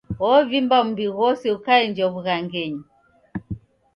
Wovimba 0.21 0.77
mbi 0.89 1.05
ghose 1.15 1.45
ukaenjwa 1.57 2.05
w'ughangenyi. 2.13 2.83